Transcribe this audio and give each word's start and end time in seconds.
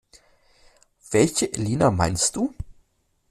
Welche 1.11 1.53
Elina 1.53 1.91
meinst 1.91 2.35
du? 2.35 2.55